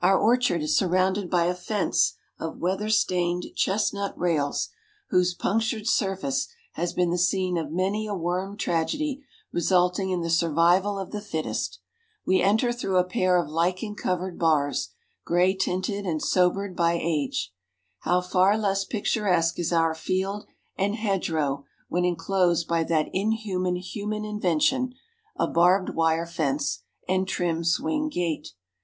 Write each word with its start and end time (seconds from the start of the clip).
Our 0.00 0.16
orchard 0.16 0.62
is 0.62 0.76
surrounded 0.78 1.28
by 1.28 1.46
a 1.46 1.54
fence 1.56 2.14
of 2.38 2.58
weather 2.58 2.88
stained 2.88 3.46
chestnut 3.56 4.16
rails, 4.16 4.68
whose 5.08 5.34
punctured 5.34 5.88
surface 5.88 6.46
has 6.74 6.92
been 6.92 7.10
the 7.10 7.18
scene 7.18 7.58
of 7.58 7.72
many 7.72 8.06
a 8.06 8.14
worm 8.14 8.56
tragedy 8.56 9.24
resulting 9.52 10.10
in 10.10 10.20
the 10.20 10.30
survival 10.30 11.00
of 11.00 11.10
the 11.10 11.20
fittest. 11.20 11.80
We 12.24 12.40
enter 12.42 12.72
through 12.72 12.98
a 12.98 13.02
pair 13.08 13.36
of 13.42 13.48
lichen 13.48 13.96
covered 13.96 14.38
bars, 14.38 14.90
grey 15.24 15.52
tinted 15.52 16.06
and 16.06 16.22
sobered 16.22 16.76
by 16.76 17.00
age. 17.02 17.52
How 18.02 18.20
far 18.20 18.56
less 18.56 18.84
picturesque 18.84 19.58
is 19.58 19.72
our 19.72 19.96
field 19.96 20.46
and 20.76 20.94
hedgerow 20.94 21.64
when 21.88 22.04
inclosed 22.04 22.68
by 22.68 22.84
that 22.84 23.08
inhuman 23.12 23.74
human 23.74 24.24
invention, 24.24 24.94
a 25.34 25.48
barbed 25.48 25.88
wire 25.96 26.24
fence, 26.24 26.84
and 27.08 27.26
trim 27.26 27.64
swing 27.64 28.08
gate. 28.08 28.52